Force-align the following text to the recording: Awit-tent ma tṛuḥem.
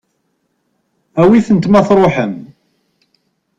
Awit-tent 1.21 1.69
ma 1.71 1.81
tṛuḥem. 1.87 2.33